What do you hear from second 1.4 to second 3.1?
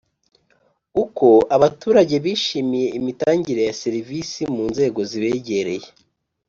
Abaturage bishimiye